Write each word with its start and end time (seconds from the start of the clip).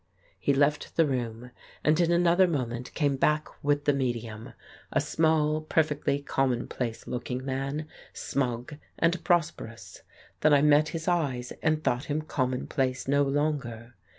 He 0.39 0.51
left 0.51 0.95
the 0.95 1.05
room, 1.05 1.51
and 1.83 1.99
in 1.99 2.11
another 2.11 2.47
moment 2.47 2.91
came 2.95 3.17
back 3.17 3.47
with 3.63 3.85
the 3.85 3.93
medium, 3.93 4.53
a 4.91 4.99
small, 4.99 5.61
perfectly 5.61 6.19
common 6.23 6.67
place 6.67 7.05
looking 7.05 7.45
man, 7.45 7.87
smug 8.11 8.77
and 8.97 9.23
prosperous. 9.23 10.01
Then 10.39 10.55
I 10.55 10.63
met 10.63 10.89
his 10.89 11.07
eyes 11.07 11.53
and 11.61 11.83
thought 11.83 12.05
him 12.05 12.23
commonplace 12.23 13.07
no 13.07 13.21
longer. 13.21 13.93